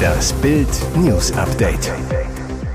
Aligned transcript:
Das 0.00 0.32
Bild 0.34 0.68
News 0.96 1.32
Update. 1.32 1.92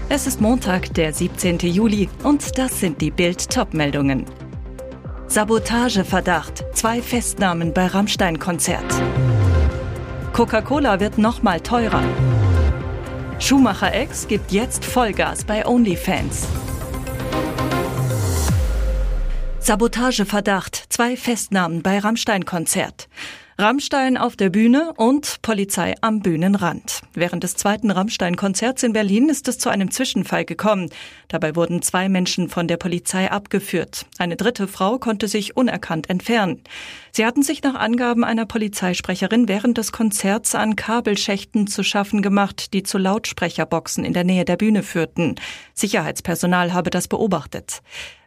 Es 0.10 0.28
ist 0.28 0.42
Montag, 0.42 0.94
der 0.94 1.14
17. 1.14 1.60
Juli 1.60 2.10
und 2.24 2.58
das 2.58 2.80
sind 2.80 3.02
die 3.02 3.12
Bild 3.12 3.50
Topmeldungen. 3.50 4.26
Sabotageverdacht, 5.28 6.64
zwei 6.74 7.02
Festnahmen 7.02 7.74
bei 7.74 7.88
Rammstein 7.88 8.40
Konzert. 8.40 8.86
Coca-Cola 10.34 11.00
wird 11.00 11.18
nochmal 11.18 11.60
teurer. 11.62 12.04
Schumacher 13.40 13.94
X 14.02 14.28
gibt 14.28 14.52
jetzt 14.52 14.86
Vollgas 14.86 15.44
bei 15.44 15.66
OnlyFans. 15.66 16.48
Sabotageverdacht, 19.60 20.76
zwei 20.90 21.18
Festnahmen 21.18 21.82
bei 21.82 21.98
Rammstein-Konzert. 21.98 23.08
Rammstein 23.58 24.18
auf 24.18 24.36
der 24.36 24.50
Bühne 24.50 24.92
und 24.98 25.42
Polizei 25.42 25.96
am 26.02 26.20
Bühnenrand. 26.20 27.04
Während 27.14 27.42
des 27.46 27.56
zweiten 27.56 27.90
Rammstein-Konzerts 27.90 28.84
in 28.84 28.92
Berlin 28.92 29.30
ist 29.30 29.48
es 29.48 29.58
zu 29.60 29.70
einem 29.70 29.92
Zwischenfall 29.92 30.44
gekommen. 30.44 30.90
Dabei 31.30 31.56
wurden 31.56 31.82
zwei 31.82 32.10
Menschen 32.10 32.50
von 32.50 32.68
der 32.68 32.76
Polizei 32.76 33.32
abgeführt. 33.32 34.08
Eine 34.18 34.36
dritte 34.36 34.68
Frau 34.68 34.98
konnte 34.98 35.30
sich 35.30 35.56
unerkannt 35.56 36.10
entfernen. 36.10 36.64
Sie 37.14 37.26
hatten 37.26 37.44
sich 37.44 37.64
nach 37.64 37.76
Angaben 37.76 38.26
einer 38.26 38.46
Polizeisprecherin 38.46 39.48
während 39.48 39.78
des 39.78 39.94
Konzerts 39.94 40.54
an 40.54 40.76
Kabelschächten 40.76 41.68
zu 41.68 41.82
schaffen 41.82 42.22
gemacht, 42.22 42.74
die 42.74 42.84
zu 42.84 42.98
Lautsprecherboxen 42.98 44.04
in 44.04 44.12
der 44.12 44.26
Nähe 44.26 44.44
der 44.44 44.58
Bühne 44.58 44.84
führten. 44.84 45.36
Sicherheitspersonal 45.74 46.74
habe 46.74 46.90
das 46.90 47.08
beobachtet. 47.08 47.82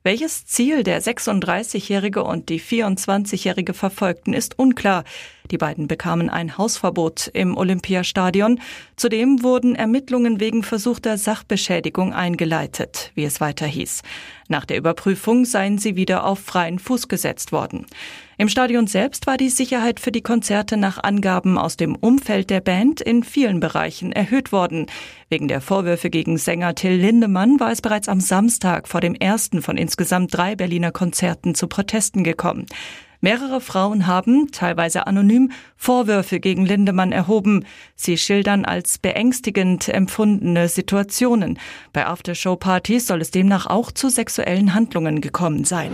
Welches 0.05 0.47
Ziel 0.47 0.85
der 0.85 1.03
36-Jährige 1.03 2.23
und 2.23 2.49
die 2.49 2.61
24-Jährige 2.61 3.75
verfolgten, 3.75 4.33
ist 4.33 4.59
unklar. 4.59 5.05
Die 5.51 5.59
beiden 5.59 5.89
bekamen 5.89 6.31
ein 6.31 6.57
Hausverbot 6.57 7.31
im 7.33 7.57
Olympiastadion. 7.57 8.61
Zudem 8.97 9.43
wurden 9.43 9.75
Ermittlungen 9.75 10.41
wegen 10.41 10.63
versuchter 10.63 11.19
Sachbeschädigung 11.19 12.13
eingeleitet, 12.13 13.11
wie 13.15 13.25
es 13.25 13.41
weiter 13.41 13.67
hieß. 13.67 14.03
Nach 14.49 14.65
der 14.65 14.77
Überprüfung 14.77 15.45
seien 15.45 15.79
sie 15.79 15.97
wieder 15.97 16.25
auf 16.25 16.39
freien 16.39 16.79
Fuß 16.79 17.09
gesetzt 17.09 17.51
worden. 17.51 17.87
Im 18.41 18.49
Stadion 18.49 18.87
selbst 18.87 19.27
war 19.27 19.37
die 19.37 19.49
Sicherheit 19.49 19.99
für 19.99 20.13
die 20.13 20.23
Konzerte 20.23 20.77
nach 20.77 21.03
Angaben 21.03 21.59
aus 21.59 21.77
dem 21.77 21.97
Umfeld 21.97 22.51
der 22.51 22.61
Band 22.61 23.01
in 23.01 23.25
vielen 23.25 23.59
Bereichen 23.59 24.13
erhöht 24.13 24.53
worden. 24.53 24.87
Wegen 25.29 25.49
der 25.49 25.61
Vorwürfe 25.61 26.09
gegen 26.09 26.39
Sänger 26.39 26.77
Till 26.77 26.93
Lindemann 26.93 27.59
war 27.59 27.73
es 27.73 27.83
bereits 27.83 28.09
am 28.09 28.21
Samstag 28.21 28.87
vor 28.87 29.01
dem 29.01 29.17
ersten 29.17 29.61
von 29.61 29.77
insgesamt 29.77 30.33
drei 30.33 30.55
Berliner 30.55 30.93
Konzerten 30.93 31.57
zu 31.57 31.67
Protesten 31.67 32.23
gekommen. 32.23 32.67
Mehrere 33.21 33.61
Frauen 33.61 34.07
haben, 34.07 34.53
teilweise 34.53 35.09
anonym, 35.09 35.51
Vorwürfe 35.77 36.39
gegen 36.39 36.65
Lindemann 36.65 37.11
erhoben. 37.11 37.65
Sie 37.97 38.17
schildern 38.17 38.65
als 38.65 38.99
beängstigend 38.99 39.89
empfundene 39.89 40.69
Situationen. 40.69 41.59
Bei 41.93 42.07
Aftershow-Partys 42.07 43.09
soll 43.09 43.21
es 43.21 43.33
demnach 43.33 43.67
auch 43.67 43.91
zu 43.91 44.09
sexuellen 44.09 44.75
Handlungen 44.75 45.21
gekommen 45.21 45.65
sein. 45.65 45.91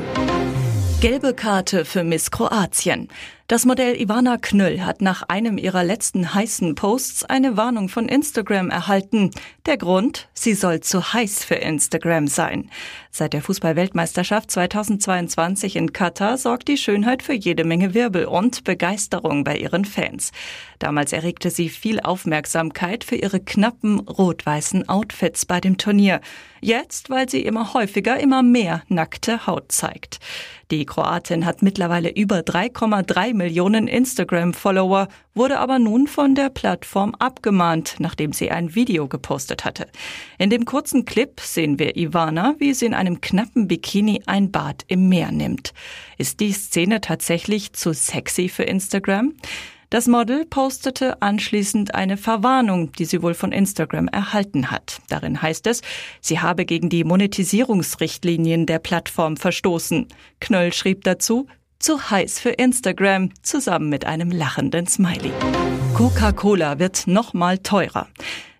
Gelbe 1.04 1.34
Karte 1.34 1.84
für 1.84 2.02
Miss 2.02 2.30
Kroatien. 2.30 3.08
Das 3.46 3.66
Modell 3.66 4.00
Ivana 4.00 4.38
Knüll 4.38 4.80
hat 4.86 5.02
nach 5.02 5.22
einem 5.28 5.58
ihrer 5.58 5.84
letzten 5.84 6.32
heißen 6.32 6.74
Posts 6.76 7.26
eine 7.26 7.58
Warnung 7.58 7.90
von 7.90 8.08
Instagram 8.08 8.70
erhalten. 8.70 9.32
Der 9.66 9.76
Grund, 9.76 10.30
sie 10.32 10.54
soll 10.54 10.80
zu 10.80 11.12
heiß 11.12 11.44
für 11.44 11.56
Instagram 11.56 12.26
sein. 12.26 12.70
Seit 13.10 13.34
der 13.34 13.42
Fußballweltmeisterschaft 13.42 14.50
2022 14.50 15.76
in 15.76 15.92
Katar 15.92 16.38
sorgt 16.38 16.68
die 16.68 16.78
Schönheit 16.78 17.22
für 17.22 17.34
jede 17.34 17.64
Menge 17.64 17.92
Wirbel 17.92 18.24
und 18.24 18.64
Begeisterung 18.64 19.44
bei 19.44 19.58
ihren 19.58 19.84
Fans. 19.84 20.32
Damals 20.78 21.12
erregte 21.12 21.50
sie 21.50 21.68
viel 21.68 22.00
Aufmerksamkeit 22.00 23.04
für 23.04 23.16
ihre 23.16 23.40
knappen 23.40 24.00
rot-weißen 24.00 24.88
Outfits 24.88 25.44
bei 25.44 25.60
dem 25.60 25.76
Turnier. 25.76 26.22
Jetzt, 26.62 27.10
weil 27.10 27.28
sie 27.28 27.42
immer 27.42 27.74
häufiger 27.74 28.18
immer 28.18 28.42
mehr 28.42 28.82
nackte 28.88 29.46
Haut 29.46 29.70
zeigt. 29.70 30.18
Die 30.70 30.86
Kroatin 30.86 31.44
hat 31.44 31.62
mittlerweile 31.62 32.10
über 32.10 32.38
3,3 32.38 33.33
Millionen 33.34 33.88
Instagram-Follower, 33.88 35.08
wurde 35.34 35.58
aber 35.58 35.78
nun 35.78 36.06
von 36.06 36.34
der 36.34 36.48
Plattform 36.48 37.14
abgemahnt, 37.18 37.96
nachdem 37.98 38.32
sie 38.32 38.50
ein 38.50 38.74
Video 38.74 39.08
gepostet 39.08 39.64
hatte. 39.64 39.86
In 40.38 40.50
dem 40.50 40.64
kurzen 40.64 41.04
Clip 41.04 41.40
sehen 41.40 41.78
wir 41.78 41.96
Ivana, 41.96 42.54
wie 42.58 42.72
sie 42.72 42.86
in 42.86 42.94
einem 42.94 43.20
knappen 43.20 43.68
Bikini 43.68 44.22
ein 44.26 44.50
Bad 44.50 44.84
im 44.88 45.08
Meer 45.08 45.32
nimmt. 45.32 45.74
Ist 46.16 46.40
die 46.40 46.52
Szene 46.52 47.00
tatsächlich 47.00 47.72
zu 47.72 47.92
sexy 47.92 48.48
für 48.48 48.62
Instagram? 48.62 49.34
Das 49.94 50.08
Model 50.08 50.44
postete 50.44 51.22
anschließend 51.22 51.94
eine 51.94 52.16
Verwarnung, 52.16 52.90
die 52.92 53.04
sie 53.04 53.22
wohl 53.22 53.34
von 53.34 53.52
Instagram 53.52 54.08
erhalten 54.08 54.72
hat. 54.72 55.00
Darin 55.08 55.40
heißt 55.40 55.68
es, 55.68 55.82
sie 56.20 56.40
habe 56.40 56.64
gegen 56.64 56.88
die 56.88 57.04
Monetisierungsrichtlinien 57.04 58.66
der 58.66 58.80
Plattform 58.80 59.36
verstoßen. 59.36 60.08
Knöll 60.40 60.72
schrieb 60.72 61.04
dazu, 61.04 61.46
zu 61.78 62.10
heiß 62.10 62.38
für 62.38 62.50
Instagram, 62.50 63.30
zusammen 63.42 63.88
mit 63.88 64.06
einem 64.06 64.30
lachenden 64.30 64.86
Smiley. 64.86 65.32
Coca-Cola 65.94 66.78
wird 66.78 67.06
noch 67.06 67.34
mal 67.34 67.58
teurer. 67.58 68.08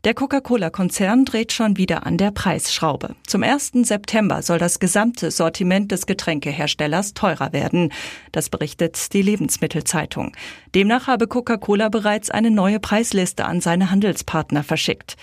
Der 0.04 0.12
Coca-Cola-Konzern 0.12 1.24
dreht 1.24 1.50
schon 1.50 1.78
wieder 1.78 2.04
an 2.04 2.18
der 2.18 2.30
Preisschraube. 2.30 3.16
Zum 3.26 3.42
1. 3.42 3.72
September 3.84 4.42
soll 4.42 4.58
das 4.58 4.78
gesamte 4.78 5.30
Sortiment 5.30 5.90
des 5.92 6.04
Getränkeherstellers 6.04 7.14
teurer 7.14 7.54
werden. 7.54 7.90
Das 8.30 8.50
berichtet 8.50 9.14
die 9.14 9.22
Lebensmittelzeitung. 9.22 10.32
Demnach 10.74 11.06
habe 11.06 11.26
Coca-Cola 11.26 11.88
bereits 11.88 12.30
eine 12.30 12.50
neue 12.50 12.80
Preisliste 12.80 13.46
an 13.46 13.62
seine 13.62 13.90
Handelspartner 13.90 14.62
verschickt. 14.62 15.16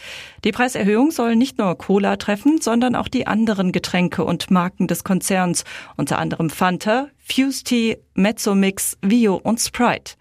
Die 0.44 0.52
Preiserhöhung 0.52 1.12
soll 1.12 1.36
nicht 1.36 1.60
nur 1.60 1.78
Cola 1.78 2.18
treffen, 2.18 2.60
sondern 2.60 2.96
auch 2.96 3.08
die 3.08 3.28
anderen 3.28 3.72
Getränke 3.72 4.26
und 4.26 4.50
Marken 4.50 4.88
des 4.88 5.04
Konzerns, 5.04 5.64
unter 5.96 6.18
anderem 6.18 6.50
Fanta, 6.50 7.10
Fuse 7.32 7.64
Tea, 7.64 7.98
Mezzomix, 8.14 8.98
Vio 9.02 9.38
und 9.38 9.62
Sprite. 9.62 10.16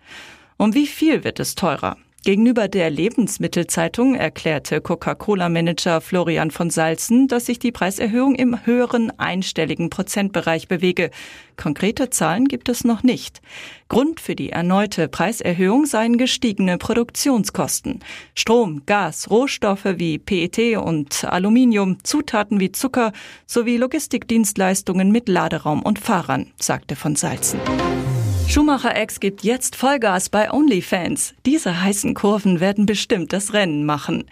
Um 0.58 0.74
wie 0.74 0.86
viel 0.86 1.24
wird 1.24 1.40
es 1.40 1.56
teurer? 1.56 1.96
Gegenüber 2.22 2.68
der 2.68 2.90
Lebensmittelzeitung 2.90 4.14
erklärte 4.14 4.82
Coca-Cola-Manager 4.82 6.02
Florian 6.02 6.50
von 6.50 6.68
Salzen, 6.68 7.28
dass 7.28 7.46
sich 7.46 7.58
die 7.58 7.72
Preiserhöhung 7.72 8.34
im 8.34 8.66
höheren 8.66 9.10
einstelligen 9.18 9.88
Prozentbereich 9.88 10.68
bewege. 10.68 11.10
Konkrete 11.56 12.10
Zahlen 12.10 12.46
gibt 12.46 12.68
es 12.68 12.84
noch 12.84 13.02
nicht. 13.02 13.40
Grund 13.88 14.20
für 14.20 14.36
die 14.36 14.50
erneute 14.50 15.08
Preiserhöhung 15.08 15.86
seien 15.86 16.18
gestiegene 16.18 16.76
Produktionskosten. 16.76 18.00
Strom, 18.34 18.82
Gas, 18.84 19.30
Rohstoffe 19.30 19.86
wie 19.96 20.18
PET 20.18 20.76
und 20.76 21.24
Aluminium, 21.24 22.04
Zutaten 22.04 22.60
wie 22.60 22.70
Zucker 22.70 23.12
sowie 23.46 23.78
Logistikdienstleistungen 23.78 25.10
mit 25.10 25.26
Laderaum 25.26 25.80
und 25.82 25.98
Fahrern, 25.98 26.52
sagte 26.58 26.96
von 26.96 27.16
Salzen. 27.16 27.60
Schumacher 28.50 29.00
X 29.00 29.20
gibt 29.20 29.44
jetzt 29.44 29.76
Vollgas 29.76 30.28
bei 30.28 30.52
OnlyFans. 30.52 31.34
Diese 31.46 31.82
heißen 31.82 32.14
Kurven 32.14 32.58
werden 32.58 32.84
bestimmt 32.84 33.32
das 33.32 33.52
Rennen 33.52 33.84
machen. 33.84 34.24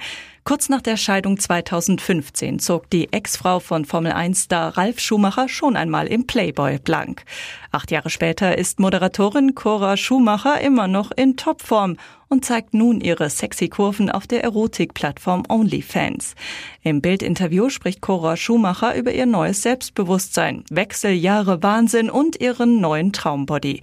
Kurz 0.49 0.71
nach 0.71 0.81
der 0.81 0.97
Scheidung 0.97 1.39
2015 1.39 2.59
zog 2.59 2.89
die 2.89 3.13
Ex-Frau 3.13 3.61
von 3.61 3.85
Formel 3.85 4.13
1-Star 4.13 4.79
Ralf 4.79 4.99
Schumacher 4.99 5.47
schon 5.47 5.77
einmal 5.77 6.07
im 6.07 6.27
Playboy 6.27 6.79
blank. 6.79 7.27
Acht 7.71 7.91
Jahre 7.91 8.09
später 8.09 8.57
ist 8.57 8.81
Moderatorin 8.81 9.55
Cora 9.55 9.99
Schumacher 9.99 10.59
immer 10.63 10.89
noch 10.89 11.11
in 11.11 11.37
Topform 11.37 11.99
und 12.29 12.47
zeigt 12.47 12.73
nun 12.73 13.03
ihre 13.03 13.29
sexy 13.29 13.69
Kurven 13.69 14.11
auf 14.11 14.27
der 14.27 14.43
Erotikplattform 14.43 15.43
OnlyFans. 15.51 16.35
Im 16.83 17.03
Bildinterview 17.03 17.69
spricht 17.69 18.01
Cora 18.01 18.39
Schumacher 18.39 18.97
über 18.97 19.13
ihr 19.13 19.27
neues 19.27 19.61
Selbstbewusstsein, 19.61 20.65
Wechseljahre 20.71 21.63
Wahnsinn 21.63 22.09
und 22.09 22.41
ihren 22.41 22.81
neuen 22.81 23.13
Traumbody. 23.13 23.83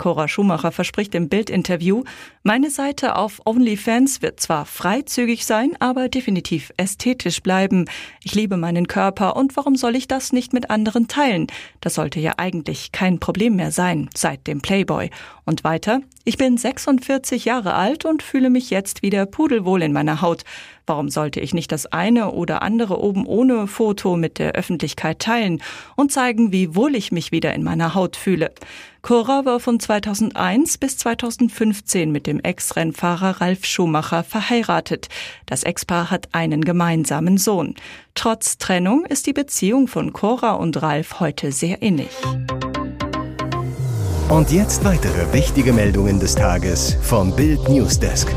Cora 0.00 0.28
Schumacher 0.28 0.72
verspricht 0.72 1.14
im 1.14 1.28
Bildinterview, 1.28 2.04
meine 2.42 2.70
Seite 2.70 3.16
auf 3.16 3.42
OnlyFans 3.44 4.22
wird 4.22 4.40
zwar 4.40 4.64
freizügig 4.64 5.44
sein, 5.44 5.76
aber 5.78 6.08
definitiv 6.08 6.72
ästhetisch 6.78 7.42
bleiben. 7.42 7.84
Ich 8.24 8.34
liebe 8.34 8.56
meinen 8.56 8.88
Körper 8.88 9.36
und 9.36 9.56
warum 9.58 9.76
soll 9.76 9.94
ich 9.94 10.08
das 10.08 10.32
nicht 10.32 10.54
mit 10.54 10.70
anderen 10.70 11.06
teilen? 11.06 11.48
Das 11.82 11.96
sollte 11.96 12.18
ja 12.18 12.32
eigentlich 12.38 12.92
kein 12.92 13.20
Problem 13.20 13.56
mehr 13.56 13.72
sein 13.72 14.08
seit 14.14 14.46
dem 14.46 14.62
Playboy. 14.62 15.10
Und 15.44 15.64
weiter, 15.64 16.00
ich 16.24 16.38
bin 16.38 16.56
46 16.56 17.44
Jahre 17.44 17.74
alt 17.74 18.06
und 18.06 18.22
fühle 18.22 18.48
mich 18.48 18.70
jetzt 18.70 19.02
wieder 19.02 19.26
pudelwohl 19.26 19.82
in 19.82 19.92
meiner 19.92 20.22
Haut. 20.22 20.44
Warum 20.90 21.08
sollte 21.08 21.38
ich 21.38 21.54
nicht 21.54 21.70
das 21.70 21.86
eine 21.86 22.32
oder 22.32 22.62
andere 22.62 23.00
oben 23.00 23.24
ohne 23.24 23.68
Foto 23.68 24.16
mit 24.16 24.40
der 24.40 24.56
Öffentlichkeit 24.56 25.20
teilen 25.20 25.62
und 25.94 26.10
zeigen, 26.10 26.50
wie 26.50 26.74
wohl 26.74 26.96
ich 26.96 27.12
mich 27.12 27.30
wieder 27.30 27.54
in 27.54 27.62
meiner 27.62 27.94
Haut 27.94 28.16
fühle? 28.16 28.50
Cora 29.00 29.44
war 29.44 29.60
von 29.60 29.78
2001 29.78 30.78
bis 30.78 30.96
2015 30.96 32.10
mit 32.10 32.26
dem 32.26 32.40
Ex-Rennfahrer 32.40 33.40
Ralf 33.40 33.66
Schumacher 33.66 34.24
verheiratet. 34.24 35.06
Das 35.46 35.62
Ex-Paar 35.62 36.10
hat 36.10 36.30
einen 36.32 36.64
gemeinsamen 36.64 37.38
Sohn. 37.38 37.76
Trotz 38.16 38.58
Trennung 38.58 39.04
ist 39.04 39.28
die 39.28 39.32
Beziehung 39.32 39.86
von 39.86 40.12
Cora 40.12 40.54
und 40.54 40.82
Ralf 40.82 41.20
heute 41.20 41.52
sehr 41.52 41.82
innig. 41.82 42.10
Und 44.28 44.50
jetzt 44.50 44.82
weitere 44.82 45.32
wichtige 45.32 45.72
Meldungen 45.72 46.18
des 46.18 46.34
Tages 46.34 46.96
vom 47.00 47.36
Bild 47.36 47.68
Newsdesk. 47.68 48.34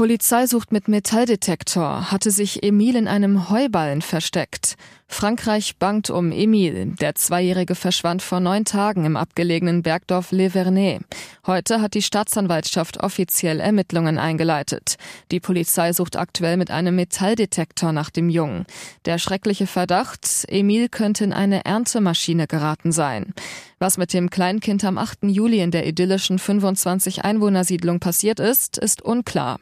Polizei 0.00 0.46
sucht 0.46 0.72
mit 0.72 0.88
Metalldetektor, 0.88 2.10
hatte 2.10 2.30
sich 2.30 2.62
Emil 2.62 2.96
in 2.96 3.06
einem 3.06 3.50
Heuballen 3.50 4.00
versteckt. 4.00 4.78
Frankreich 5.08 5.76
bangt 5.76 6.08
um 6.08 6.32
Emil. 6.32 6.94
Der 6.98 7.16
Zweijährige 7.16 7.74
verschwand 7.74 8.22
vor 8.22 8.40
neun 8.40 8.64
Tagen 8.64 9.04
im 9.04 9.18
abgelegenen 9.18 9.82
Bergdorf 9.82 10.32
Le 10.32 10.48
Vernet. 10.48 11.02
Heute 11.46 11.82
hat 11.82 11.92
die 11.92 12.00
Staatsanwaltschaft 12.00 13.02
offiziell 13.02 13.60
Ermittlungen 13.60 14.16
eingeleitet. 14.16 14.96
Die 15.32 15.40
Polizei 15.40 15.92
sucht 15.92 16.16
aktuell 16.16 16.56
mit 16.56 16.70
einem 16.70 16.96
Metalldetektor 16.96 17.92
nach 17.92 18.08
dem 18.08 18.30
Jungen. 18.30 18.64
Der 19.04 19.18
schreckliche 19.18 19.66
Verdacht, 19.66 20.46
Emil 20.48 20.88
könnte 20.88 21.24
in 21.24 21.34
eine 21.34 21.66
Erntemaschine 21.66 22.46
geraten 22.46 22.90
sein. 22.90 23.34
Was 23.82 23.96
mit 23.96 24.12
dem 24.12 24.28
Kleinkind 24.28 24.84
am 24.84 24.98
8. 24.98 25.20
Juli 25.22 25.60
in 25.60 25.70
der 25.70 25.86
idyllischen 25.86 26.38
25 26.38 27.24
Einwohnersiedlung 27.24 27.98
passiert 27.98 28.38
ist, 28.38 28.76
ist 28.76 29.00
unklar. 29.00 29.58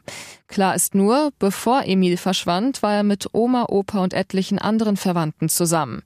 Klar 0.49 0.73
ist 0.73 0.95
nur, 0.95 1.31
bevor 1.37 1.83
Emil 1.85 2.17
verschwand, 2.17 2.81
war 2.81 2.93
er 2.93 3.03
mit 3.03 3.27
Oma, 3.33 3.67
Opa 3.69 3.99
und 4.03 4.15
etlichen 4.15 4.57
anderen 4.57 4.97
Verwandten 4.97 5.47
zusammen. 5.47 6.01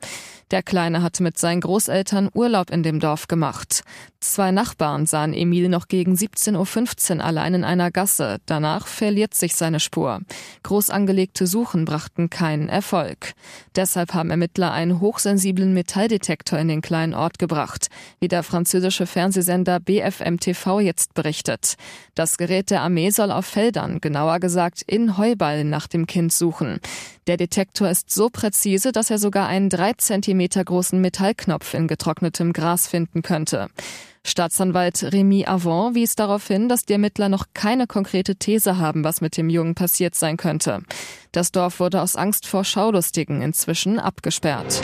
Der 0.52 0.62
Kleine 0.62 1.02
hatte 1.02 1.24
mit 1.24 1.40
seinen 1.40 1.62
Großeltern 1.62 2.30
Urlaub 2.34 2.70
in 2.70 2.84
dem 2.84 3.00
Dorf 3.00 3.28
gemacht. 3.28 3.84
Zwei 4.20 4.52
Nachbarn 4.52 5.06
sahen 5.06 5.34
Emil 5.34 5.68
noch 5.68 5.88
gegen 5.88 6.14
17.15 6.14 7.18
Uhr 7.18 7.26
allein 7.26 7.56
in 7.56 7.64
einer 7.64 7.90
Gasse. 7.90 8.38
Danach 8.46 8.86
verliert 8.86 9.34
sich 9.34 9.56
seine 9.56 9.80
Spur. 9.80 10.22
Groß 10.62 10.92
angelegte 10.92 11.48
Suchen 11.48 11.86
brachten 11.86 12.30
keinen 12.30 12.70
Erfolg. 12.70 13.34
Deshalb 13.76 14.14
haben 14.14 14.30
Ermittler 14.30 14.72
einen 14.72 15.00
hochsensiblen 15.00 15.74
Metalldetektor 15.74 16.60
in 16.60 16.68
den 16.68 16.82
kleinen 16.82 17.16
Ort 17.16 17.40
gebracht, 17.40 17.88
wie 18.20 18.28
der 18.28 18.44
französische 18.44 19.08
Fernsehsender 19.08 19.80
BFM 19.80 20.38
TV 20.38 20.82
jetzt 20.82 21.16
berichtet. 21.16 21.76
Das 22.14 22.38
Gerät 22.38 22.70
der 22.70 22.82
Armee 22.82 23.10
soll 23.10 23.32
auf 23.32 23.48
Feldern, 23.48 24.00
genauer 24.02 24.33
gesagt 24.40 24.82
in 24.86 25.18
Heuballen 25.18 25.70
nach 25.70 25.88
dem 25.88 26.08
Kind 26.08 26.34
suchen. 26.34 26.80
Der 27.28 27.38
Detektor 27.38 27.90
ist 27.90 28.12
so 28.12 28.30
präzise, 28.30 28.92
dass 28.92 29.10
er 29.10 29.18
sogar 29.18 29.48
einen 29.48 29.70
drei 29.70 29.94
Zentimeter 29.94 30.64
großen 30.64 31.00
Metallknopf 31.00 31.74
in 31.74 31.88
getrocknetem 31.88 32.54
Gras 32.54 32.88
finden 32.88 33.22
könnte. 33.22 33.70
Staatsanwalt 34.26 35.04
Remy 35.12 35.46
Avant 35.46 35.96
wies 35.96 36.16
darauf 36.16 36.48
hin, 36.48 36.70
dass 36.70 36.86
die 36.86 36.94
Ermittler 36.94 37.28
noch 37.28 37.48
keine 37.54 37.88
konkrete 37.88 38.38
These 38.38 38.78
haben, 38.78 39.04
was 39.04 39.20
mit 39.20 39.36
dem 39.36 39.50
Jungen 39.50 39.76
passiert 39.76 40.16
sein 40.16 40.38
könnte. 40.38 40.82
Das 41.34 41.52
Dorf 41.52 41.80
wurde 41.80 42.02
aus 42.02 42.16
Angst 42.16 42.48
vor 42.48 42.64
Schaulustigen 42.64 43.42
inzwischen 43.42 44.00
abgesperrt. 44.00 44.82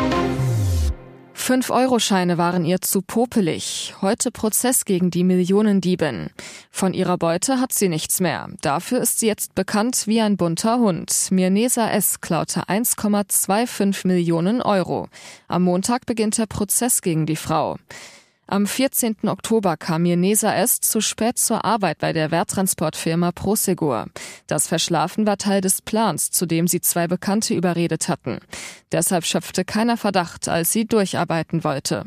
Fünf-Euro-Scheine 1.40 2.38
waren 2.38 2.64
ihr 2.64 2.80
zu 2.82 3.02
popelig. 3.02 3.96
Heute 4.02 4.30
Prozess 4.30 4.86
gegen 4.86 5.10
die 5.10 5.24
Millionendiebin. 5.24 6.30
Von 6.70 6.94
ihrer 6.94 7.18
Beute 7.18 7.60
hat 7.60 7.74
sie 7.74 7.90
nichts 7.90 8.20
mehr. 8.20 8.50
Dafür 8.62 9.00
ist 9.00 9.20
sie 9.20 9.28
jetzt 9.28 9.56
bekannt 9.56 10.04
wie 10.06 10.22
ein 10.22 10.38
bunter 10.38 10.78
Hund. 10.78 11.12
Mirnesa 11.32 11.90
S. 11.90 12.22
klaute 12.22 12.68
1,25 12.68 14.06
Millionen 14.06 14.62
Euro. 14.62 15.08
Am 15.48 15.64
Montag 15.64 16.06
beginnt 16.06 16.38
der 16.38 16.46
Prozess 16.46 17.02
gegen 17.02 17.26
die 17.26 17.38
Frau. 17.38 17.78
Am 18.52 18.66
14. 18.66 19.28
Oktober 19.28 19.78
kam 19.78 20.02
Mirnesa 20.02 20.56
S. 20.56 20.82
zu 20.82 21.02
spät 21.02 21.38
zur 21.38 21.66
Arbeit 21.66 22.00
bei 22.00 22.14
der 22.14 22.32
Werttransportfirma 22.32 23.32
Prosegur. 23.32 24.08
Das 24.48 24.68
Verschlafen 24.68 25.28
war 25.28 25.38
Teil 25.38 25.62
des 25.62 25.84
Plans, 25.84 26.32
zu 26.32 26.48
dem 26.48 26.68
sie 26.68 26.82
zwei 26.82 27.06
Bekannte 27.06 27.54
überredet 27.54 28.10
hatten. 28.10 28.40
Deshalb 28.92 29.26
schöpfte 29.26 29.66
keiner 29.66 29.98
Verdacht, 29.98 30.50
als 30.50 30.72
sie 30.72 30.88
durcharbeiten 30.88 31.64
wollte. 31.64 32.06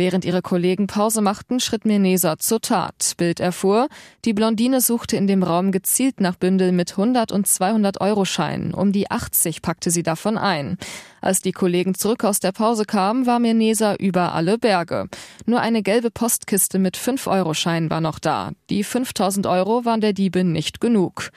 Während 0.00 0.24
ihre 0.24 0.40
Kollegen 0.40 0.86
Pause 0.86 1.20
machten, 1.20 1.60
schritt 1.60 1.84
Mirnesa 1.84 2.38
zur 2.38 2.62
Tat. 2.62 3.12
Bild 3.18 3.38
erfuhr, 3.38 3.90
die 4.24 4.32
Blondine 4.32 4.80
suchte 4.80 5.18
in 5.18 5.26
dem 5.26 5.42
Raum 5.42 5.72
gezielt 5.72 6.22
nach 6.22 6.36
Bündeln 6.36 6.74
mit 6.74 6.92
100 6.92 7.30
und 7.30 7.46
200 7.46 8.00
Euro 8.00 8.24
Scheinen. 8.24 8.72
Um 8.72 8.92
die 8.92 9.10
80 9.10 9.60
packte 9.60 9.90
sie 9.90 10.02
davon 10.02 10.38
ein. 10.38 10.78
Als 11.20 11.42
die 11.42 11.52
Kollegen 11.52 11.94
zurück 11.94 12.24
aus 12.24 12.40
der 12.40 12.52
Pause 12.52 12.86
kamen, 12.86 13.26
war 13.26 13.40
Mirnesa 13.40 13.94
über 13.96 14.34
alle 14.34 14.56
Berge. 14.56 15.06
Nur 15.44 15.60
eine 15.60 15.82
gelbe 15.82 16.10
Postkiste 16.10 16.78
mit 16.78 16.96
5-Euro-Scheinen 16.96 17.90
war 17.90 18.00
noch 18.00 18.18
da. 18.18 18.52
Die 18.70 18.84
5000 18.84 19.46
Euro 19.46 19.84
waren 19.84 20.00
der 20.00 20.14
Diebe 20.14 20.44
nicht 20.44 20.80
genug. 20.80 21.30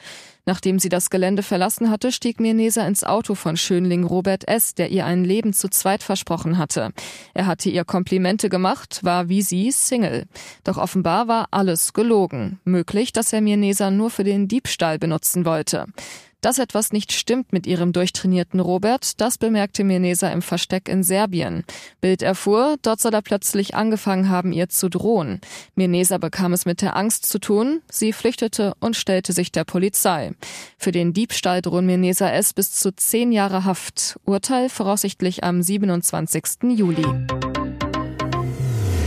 Nachdem 0.46 0.78
sie 0.78 0.90
das 0.90 1.08
Gelände 1.08 1.42
verlassen 1.42 1.90
hatte, 1.90 2.12
stieg 2.12 2.38
Mirnesa 2.38 2.86
ins 2.86 3.02
Auto 3.02 3.34
von 3.34 3.56
Schönling 3.56 4.04
Robert 4.04 4.46
S., 4.46 4.74
der 4.74 4.90
ihr 4.90 5.06
ein 5.06 5.24
Leben 5.24 5.54
zu 5.54 5.68
zweit 5.68 6.02
versprochen 6.02 6.58
hatte. 6.58 6.90
Er 7.32 7.46
hatte 7.46 7.70
ihr 7.70 7.84
Komplimente 7.84 8.50
gemacht, 8.50 9.00
war 9.02 9.30
wie 9.30 9.40
sie 9.40 9.70
Single. 9.70 10.26
Doch 10.62 10.76
offenbar 10.76 11.28
war 11.28 11.48
alles 11.50 11.94
gelogen. 11.94 12.60
Möglich, 12.64 13.12
dass 13.12 13.32
er 13.32 13.40
Mirnesa 13.40 13.90
nur 13.90 14.10
für 14.10 14.24
den 14.24 14.46
Diebstahl 14.46 14.98
benutzen 14.98 15.46
wollte. 15.46 15.86
Dass 16.44 16.58
etwas 16.58 16.92
nicht 16.92 17.12
stimmt 17.12 17.54
mit 17.54 17.66
ihrem 17.66 17.94
durchtrainierten 17.94 18.60
Robert, 18.60 19.18
das 19.18 19.38
bemerkte 19.38 19.82
Mirnesa 19.82 20.28
im 20.28 20.42
Versteck 20.42 20.90
in 20.90 21.02
Serbien. 21.02 21.64
Bild 22.02 22.20
erfuhr, 22.20 22.76
dort 22.82 23.00
soll 23.00 23.14
er 23.14 23.22
plötzlich 23.22 23.74
angefangen 23.74 24.28
haben, 24.28 24.52
ihr 24.52 24.68
zu 24.68 24.90
drohen. 24.90 25.40
Mirnesa 25.74 26.18
bekam 26.18 26.52
es 26.52 26.66
mit 26.66 26.82
der 26.82 26.96
Angst 26.96 27.24
zu 27.24 27.38
tun, 27.38 27.80
sie 27.90 28.12
flüchtete 28.12 28.74
und 28.78 28.94
stellte 28.94 29.32
sich 29.32 29.52
der 29.52 29.64
Polizei. 29.64 30.32
Für 30.76 30.92
den 30.92 31.14
Diebstahl 31.14 31.62
drohen 31.62 31.86
Mirnesa 31.86 32.28
S. 32.28 32.52
bis 32.52 32.72
zu 32.72 32.94
zehn 32.94 33.32
Jahre 33.32 33.64
Haft. 33.64 34.20
Urteil 34.26 34.68
voraussichtlich 34.68 35.44
am 35.44 35.62
27. 35.62 36.44
Juli. 36.76 37.06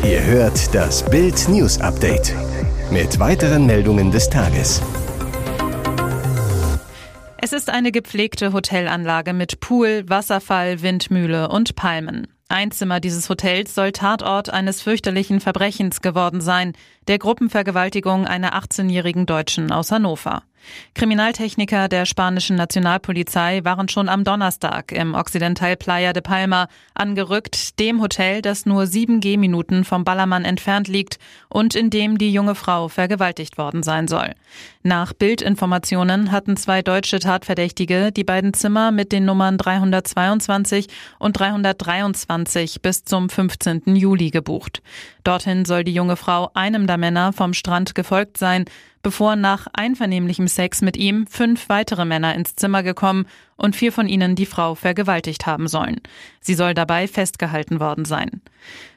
Ihr 0.04 0.24
hört 0.24 0.74
das 0.74 1.08
Bild 1.08 1.48
News 1.50 1.80
Update 1.82 2.34
mit 2.90 3.20
weiteren 3.20 3.68
Meldungen 3.68 4.10
des 4.10 4.28
Tages. 4.28 4.82
Es 7.40 7.54
ist 7.54 7.70
eine 7.70 7.92
gepflegte 7.92 8.52
Hotelanlage 8.52 9.32
mit 9.32 9.60
Pool, 9.60 10.04
Wasserfall, 10.08 10.82
Windmühle 10.82 11.50
und 11.50 11.76
Palmen. 11.76 12.28
Ein 12.50 12.72
Zimmer 12.72 13.00
dieses 13.00 13.30
Hotels 13.30 13.76
soll 13.76 13.92
Tatort 13.92 14.50
eines 14.50 14.82
fürchterlichen 14.82 15.40
Verbrechens 15.40 16.02
geworden 16.02 16.42
sein, 16.42 16.74
der 17.08 17.20
Gruppenvergewaltigung 17.20 18.26
einer 18.26 18.58
18-jährigen 18.60 19.28
Deutschen 19.28 19.72
aus 19.72 19.92
Hannover. 19.92 20.44
Kriminaltechniker 20.94 21.88
der 21.88 22.06
spanischen 22.06 22.56
Nationalpolizei 22.56 23.64
waren 23.64 23.90
schon 23.90 24.10
am 24.10 24.24
Donnerstag 24.24 24.92
im 24.92 25.14
Occidental 25.14 25.76
Playa 25.76 26.14
de 26.14 26.22
Palma 26.22 26.68
angerückt, 26.94 27.80
dem 27.80 28.02
Hotel, 28.02 28.42
das 28.42 28.66
nur 28.66 28.88
sieben 28.88 29.20
Gehminuten 29.20 29.84
vom 29.84 30.04
Ballermann 30.04 30.46
entfernt 30.46 30.88
liegt 30.88 31.20
und 31.50 31.76
in 31.76 31.90
dem 31.90 32.18
die 32.18 32.32
junge 32.32 32.56
Frau 32.56 32.88
vergewaltigt 32.88 33.58
worden 33.58 33.84
sein 33.84 34.08
soll. 34.08 34.34
Nach 34.84 35.14
Bildinformationen 35.14 36.32
hatten 36.32 36.58
zwei 36.58 36.82
deutsche 36.82 37.20
Tatverdächtige 37.20 38.12
die 38.12 38.24
beiden 38.24 38.54
Zimmer 38.54 38.92
mit 38.92 39.12
den 39.12 39.26
Nummern 39.26 39.58
322 39.58 40.88
und 41.20 41.34
323 41.34 42.82
bis 42.82 43.04
zum 43.04 43.30
15. 43.30 43.96
Juli 43.96 44.30
gebucht. 44.30 44.82
Dorthin 45.24 45.66
soll 45.66 45.84
die 45.84 45.94
junge 45.94 46.16
Frau 46.16 46.50
einem 46.54 46.88
der 46.88 46.98
Männer 46.98 47.34
vom 47.34 47.54
Strand 47.54 47.96
gefolgt 47.96 48.38
sein, 48.38 48.66
bevor 49.02 49.36
nach 49.36 49.68
einvernehmlichem 49.74 50.48
Sex 50.48 50.82
mit 50.82 50.98
ihm 50.98 51.28
fünf 51.28 51.70
weitere 51.70 52.06
Männer 52.06 52.36
ins 52.36 52.56
Zimmer 52.56 52.84
gekommen 52.84 53.26
und 53.56 53.76
vier 53.76 53.92
von 53.92 54.08
ihnen 54.08 54.36
die 54.36 54.46
Frau 54.46 54.76
vergewaltigt 54.76 55.46
haben 55.46 55.68
sollen. 55.68 56.02
Sie 56.40 56.54
soll 56.54 56.74
dabei 56.74 57.08
festgehalten 57.08 57.80
worden 57.80 58.06
sein. 58.06 58.42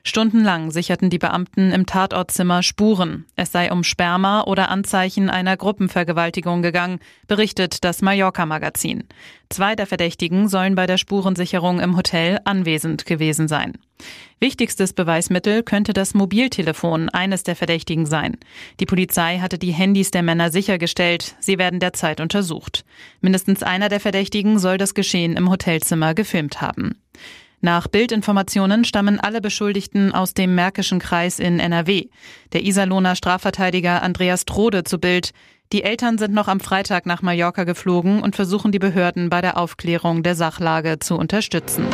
Stundenlang 0.02 0.70
sicherten 0.70 1.10
die 1.10 1.18
Beamten 1.18 1.72
im 1.72 1.86
Tatortzimmer 1.86 2.62
Spuren. 2.62 3.26
Es 3.36 3.52
sei 3.52 3.70
um 3.72 3.84
Sperma 3.84 4.42
oder 4.42 4.70
Anzeichen 4.70 5.30
einer 5.30 5.56
Gruppenvergewaltigung 5.56 6.62
gegangen, 6.62 7.00
berichtet 7.26 7.84
das 7.84 8.02
Mallorca-Magazin. 8.02 9.04
Zwei 9.48 9.74
der 9.76 9.86
Verdächtigen 9.86 10.48
sollen 10.48 10.74
bei 10.74 10.86
der 10.86 10.98
Spurensicherung 10.98 11.80
im 11.80 11.96
Hotel 11.96 12.38
anwesend 12.44 13.06
gewesen 13.06 13.48
sein. 13.48 13.78
Wichtigstes 14.38 14.92
Beweismittel 14.92 15.62
könnte 15.62 15.92
das 15.92 16.14
Mobiltelefon 16.14 17.08
eines 17.10 17.42
der 17.42 17.56
Verdächtigen 17.56 18.06
sein. 18.06 18.38
Die 18.80 18.86
Polizei 18.86 19.38
hatte 19.38 19.58
die 19.58 19.72
Handys 19.72 20.10
der 20.10 20.22
Männer 20.22 20.50
sichergestellt. 20.50 21.34
Sie 21.40 21.58
werden 21.58 21.80
derzeit 21.80 22.20
untersucht. 22.20 22.84
Mindestens 23.20 23.62
einer 23.62 23.88
der 23.88 24.00
Verdächtigen 24.00 24.58
soll 24.58 24.78
das 24.78 24.94
Geschehen 24.94 25.36
im 25.36 25.50
Hotelzimmer 25.50 26.14
gefilmt 26.14 26.60
haben. 26.60 26.96
Nach 27.60 27.88
Bildinformationen 27.88 28.84
stammen 28.84 29.20
alle 29.20 29.42
Beschuldigten 29.42 30.12
aus 30.12 30.32
dem 30.32 30.54
Märkischen 30.54 30.98
Kreis 30.98 31.38
in 31.38 31.60
NRW. 31.60 32.06
Der 32.52 32.64
Iserlohner 32.64 33.16
Strafverteidiger 33.16 34.02
Andreas 34.02 34.46
Trode 34.46 34.84
zu 34.84 34.98
Bild. 34.98 35.32
Die 35.72 35.84
Eltern 35.84 36.16
sind 36.16 36.32
noch 36.32 36.48
am 36.48 36.58
Freitag 36.58 37.04
nach 37.04 37.20
Mallorca 37.20 37.64
geflogen 37.64 38.22
und 38.22 38.34
versuchen 38.34 38.72
die 38.72 38.78
Behörden 38.78 39.28
bei 39.28 39.42
der 39.42 39.58
Aufklärung 39.58 40.22
der 40.22 40.34
Sachlage 40.34 40.98
zu 40.98 41.16
unterstützen. 41.16 41.84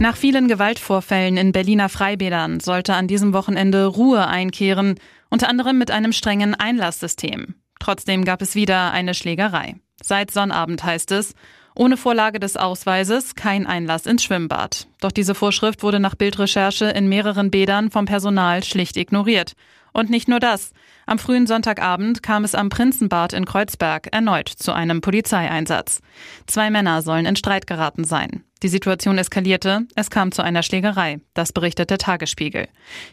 Nach 0.00 0.16
vielen 0.16 0.46
Gewaltvorfällen 0.46 1.36
in 1.36 1.50
Berliner 1.50 1.88
Freibädern 1.88 2.60
sollte 2.60 2.94
an 2.94 3.08
diesem 3.08 3.32
Wochenende 3.32 3.84
Ruhe 3.86 4.28
einkehren, 4.28 4.94
unter 5.28 5.48
anderem 5.48 5.76
mit 5.76 5.90
einem 5.90 6.12
strengen 6.12 6.54
Einlasssystem. 6.54 7.56
Trotzdem 7.80 8.24
gab 8.24 8.40
es 8.40 8.54
wieder 8.54 8.92
eine 8.92 9.12
Schlägerei. 9.14 9.74
Seit 10.00 10.30
Sonnabend 10.30 10.84
heißt 10.84 11.10
es, 11.10 11.34
ohne 11.74 11.96
Vorlage 11.96 12.38
des 12.38 12.56
Ausweises 12.56 13.34
kein 13.34 13.66
Einlass 13.66 14.06
ins 14.06 14.22
Schwimmbad. 14.22 14.86
Doch 15.00 15.10
diese 15.10 15.34
Vorschrift 15.34 15.82
wurde 15.82 15.98
nach 15.98 16.14
Bildrecherche 16.14 16.86
in 16.86 17.08
mehreren 17.08 17.50
Bädern 17.50 17.90
vom 17.90 18.04
Personal 18.04 18.62
schlicht 18.62 18.96
ignoriert. 18.96 19.54
Und 19.92 20.10
nicht 20.10 20.28
nur 20.28 20.38
das. 20.38 20.72
Am 21.06 21.18
frühen 21.18 21.48
Sonntagabend 21.48 22.22
kam 22.22 22.44
es 22.44 22.54
am 22.54 22.68
Prinzenbad 22.68 23.32
in 23.32 23.46
Kreuzberg 23.46 24.08
erneut 24.12 24.48
zu 24.48 24.72
einem 24.72 25.00
Polizeieinsatz. 25.00 26.00
Zwei 26.46 26.70
Männer 26.70 27.02
sollen 27.02 27.26
in 27.26 27.36
Streit 27.36 27.66
geraten 27.66 28.04
sein. 28.04 28.44
Die 28.62 28.68
Situation 28.68 29.18
eskalierte, 29.18 29.82
es 29.94 30.10
kam 30.10 30.32
zu 30.32 30.42
einer 30.42 30.64
Schlägerei, 30.64 31.20
das 31.32 31.52
berichtet 31.52 31.90
der 31.90 31.98
Tagesspiegel. 31.98 32.66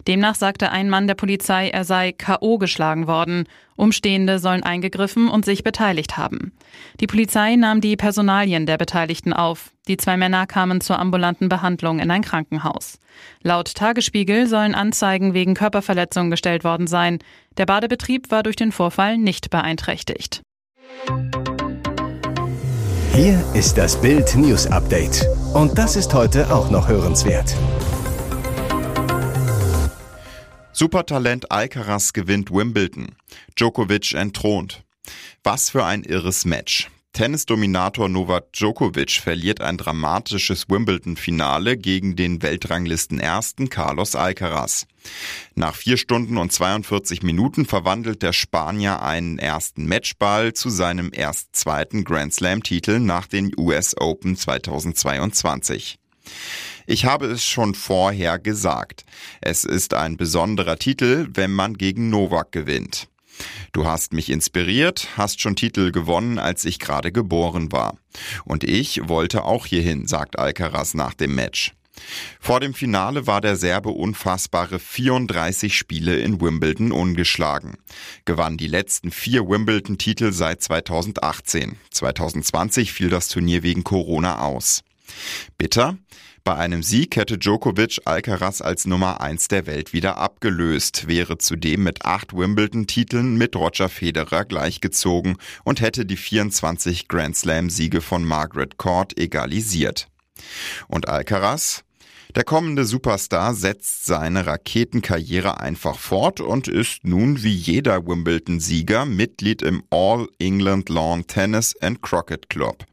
Demnach 0.07 0.33
sagte 0.33 0.71
ein 0.71 0.89
Mann 0.89 1.05
der 1.05 1.13
Polizei, 1.13 1.69
er 1.69 1.83
sei 1.83 2.13
KO 2.13 2.57
geschlagen 2.57 3.05
worden. 3.05 3.45
Umstehende 3.75 4.39
sollen 4.39 4.63
eingegriffen 4.63 5.27
und 5.27 5.45
sich 5.45 5.63
beteiligt 5.63 6.17
haben. 6.17 6.51
Die 6.99 7.05
Polizei 7.05 7.55
nahm 7.57 7.79
die 7.79 7.95
Personalien 7.95 8.65
der 8.65 8.77
Beteiligten 8.77 9.33
auf. 9.33 9.71
Die 9.87 9.97
zwei 9.97 10.17
Männer 10.17 10.47
kamen 10.47 10.81
zur 10.81 10.97
ambulanten 10.97 11.47
Behandlung 11.47 11.99
in 11.99 12.09
ein 12.09 12.23
Krankenhaus. 12.23 12.97
Laut 13.43 13.75
Tagesspiegel 13.75 14.47
sollen 14.47 14.73
Anzeigen 14.73 15.35
wegen 15.35 15.53
Körperverletzung 15.53 16.31
gestellt 16.31 16.63
worden 16.63 16.87
sein. 16.87 17.19
Der 17.57 17.67
Badebetrieb 17.67 18.31
war 18.31 18.41
durch 18.41 18.55
den 18.55 18.71
Vorfall 18.71 19.17
nicht 19.17 19.51
beeinträchtigt. 19.51 20.41
Hier 23.15 23.41
ist 23.53 23.77
das 23.77 24.01
Bild 24.01 24.35
News 24.35 24.67
Update. 24.67 25.25
Und 25.53 25.77
das 25.77 25.95
ist 25.95 26.13
heute 26.13 26.53
auch 26.53 26.69
noch 26.69 26.89
hörenswert. 26.89 27.55
Supertalent 30.73 31.49
Alcaraz 31.49 32.11
gewinnt 32.11 32.51
Wimbledon. 32.51 33.15
Djokovic 33.55 34.13
entthront. 34.15 34.83
Was 35.45 35.69
für 35.69 35.85
ein 35.85 36.03
irres 36.03 36.43
Match. 36.43 36.89
Tennisdominator 37.15 38.09
Novak 38.09 38.51
Djokovic 38.51 39.21
verliert 39.21 39.61
ein 39.61 39.77
dramatisches 39.77 40.67
Wimbledon-Finale 40.67 41.77
gegen 41.77 42.17
den 42.17 42.41
Weltranglisten-Ersten 42.41 43.69
Carlos 43.69 44.15
Alcaraz. 44.15 44.85
Nach 45.55 45.73
vier 45.73 45.95
Stunden 45.95 46.35
und 46.35 46.51
42 46.51 47.23
Minuten 47.23 47.65
verwandelt 47.65 48.21
der 48.21 48.33
Spanier 48.33 49.01
einen 49.01 49.39
ersten 49.39 49.87
Matchball 49.87 50.51
zu 50.51 50.69
seinem 50.69 51.09
erst 51.13 51.55
zweiten 51.55 52.03
Grand 52.03 52.33
Slam-Titel 52.33 52.99
nach 52.99 53.27
den 53.27 53.53
US 53.57 53.95
Open 53.97 54.35
2022. 54.35 55.97
Ich 56.85 57.05
habe 57.05 57.27
es 57.27 57.45
schon 57.45 57.75
vorher 57.75 58.39
gesagt. 58.39 59.05
Es 59.39 59.63
ist 59.63 59.93
ein 59.93 60.17
besonderer 60.17 60.77
Titel, 60.77 61.29
wenn 61.33 61.53
man 61.53 61.75
gegen 61.75 62.09
Novak 62.09 62.51
gewinnt. 62.51 63.07
Du 63.71 63.85
hast 63.85 64.13
mich 64.13 64.29
inspiriert, 64.29 65.09
hast 65.17 65.41
schon 65.41 65.55
Titel 65.55 65.91
gewonnen, 65.91 66.39
als 66.39 66.65
ich 66.65 66.79
gerade 66.79 67.11
geboren 67.11 67.71
war. 67.71 67.97
Und 68.45 68.63
ich 68.63 69.07
wollte 69.07 69.43
auch 69.43 69.65
hierhin, 69.65 70.07
sagt 70.07 70.39
Alcaraz 70.39 70.93
nach 70.93 71.13
dem 71.13 71.35
Match. 71.35 71.73
Vor 72.39 72.59
dem 72.59 72.73
Finale 72.73 73.27
war 73.27 73.41
der 73.41 73.55
Serbe 73.55 73.89
unfassbare 73.89 74.79
34 74.79 75.75
Spiele 75.75 76.17
in 76.17 76.41
Wimbledon 76.41 76.91
ungeschlagen. 76.91 77.77
Gewann 78.25 78.57
die 78.57 78.67
letzten 78.67 79.11
vier 79.11 79.47
Wimbledon-Titel 79.47 80.31
seit 80.31 80.61
2018. 80.61 81.77
2020 81.91 82.91
fiel 82.91 83.09
das 83.09 83.27
Turnier 83.27 83.63
wegen 83.63 83.83
Corona 83.83 84.39
aus. 84.39 84.83
Bitter? 85.57 85.97
Bei 86.45 86.57
einem 86.57 86.83
Sieg 86.83 87.15
hätte 87.15 87.39
Djokovic 87.39 88.01
Alcaraz 88.05 88.61
als 88.61 88.85
Nummer 88.85 89.19
1 89.19 89.47
der 89.47 89.65
Welt 89.65 89.93
wieder 89.93 90.19
abgelöst, 90.19 91.07
wäre 91.07 91.39
zudem 91.39 91.81
mit 91.81 92.05
acht 92.05 92.37
Wimbledon-Titeln 92.37 93.35
mit 93.35 93.55
Roger 93.55 93.89
Federer 93.89 94.45
gleichgezogen 94.45 95.37
und 95.63 95.81
hätte 95.81 96.05
die 96.05 96.17
24 96.17 97.07
Grand 97.07 97.35
Slam-Siege 97.35 97.99
von 97.99 98.23
Margaret 98.23 98.77
Court 98.77 99.17
egalisiert. 99.17 100.07
Und 100.87 101.09
Alcaraz? 101.09 101.83
Der 102.35 102.43
kommende 102.43 102.85
Superstar 102.85 103.55
setzt 103.55 104.05
seine 104.05 104.45
Raketenkarriere 104.45 105.59
einfach 105.59 105.97
fort 105.97 106.41
und 106.41 106.67
ist 106.67 107.05
nun 107.05 107.41
wie 107.41 107.55
jeder 107.55 108.05
Wimbledon-Sieger 108.05 109.07
Mitglied 109.07 109.63
im 109.63 109.81
All 109.89 110.27
England 110.37 110.89
Lawn 110.89 111.25
Tennis 111.25 111.75
and 111.81 112.03
Croquet 112.03 112.49
Club. 112.49 112.85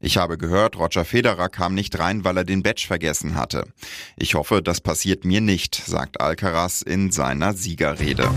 Ich 0.00 0.16
habe 0.16 0.38
gehört, 0.38 0.78
Roger 0.78 1.04
Federer 1.04 1.48
kam 1.48 1.74
nicht 1.74 1.98
rein, 1.98 2.22
weil 2.24 2.36
er 2.36 2.44
den 2.44 2.62
Badge 2.62 2.84
vergessen 2.86 3.34
hatte. 3.34 3.64
Ich 4.16 4.34
hoffe, 4.34 4.62
das 4.62 4.80
passiert 4.80 5.24
mir 5.24 5.40
nicht, 5.40 5.74
sagt 5.74 6.20
Alcaraz 6.20 6.82
in 6.82 7.10
seiner 7.10 7.52
Siegerrede. 7.52 8.30